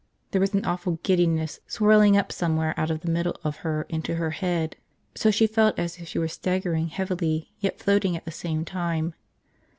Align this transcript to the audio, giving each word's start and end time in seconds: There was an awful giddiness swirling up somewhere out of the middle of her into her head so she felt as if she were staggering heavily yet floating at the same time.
There 0.31 0.41
was 0.41 0.55
an 0.55 0.65
awful 0.65 0.93
giddiness 1.03 1.59
swirling 1.67 2.17
up 2.17 2.31
somewhere 2.31 2.73
out 2.75 2.89
of 2.89 3.01
the 3.01 3.11
middle 3.11 3.37
of 3.43 3.57
her 3.57 3.83
into 3.87 4.15
her 4.15 4.31
head 4.31 4.75
so 5.13 5.29
she 5.29 5.45
felt 5.45 5.77
as 5.77 5.99
if 5.99 6.07
she 6.07 6.17
were 6.17 6.27
staggering 6.27 6.87
heavily 6.87 7.51
yet 7.59 7.77
floating 7.77 8.17
at 8.17 8.25
the 8.25 8.31
same 8.31 8.65
time. 8.65 9.13